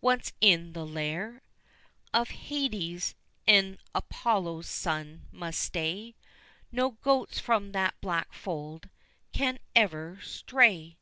Once 0.00 0.32
in 0.40 0.72
the 0.72 0.84
lair 0.84 1.42
Of 2.12 2.30
Hades, 2.30 3.14
e'en 3.48 3.78
Apollo's 3.94 4.68
son 4.68 5.28
must 5.30 5.60
stay, 5.60 6.16
No 6.72 6.98
goats 7.02 7.38
from 7.38 7.70
that 7.70 7.94
black 8.00 8.32
fold 8.32 8.88
can 9.32 9.60
ever 9.76 10.18
stray." 10.22 10.96